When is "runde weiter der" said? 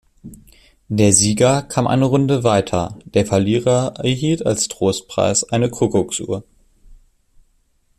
2.05-3.23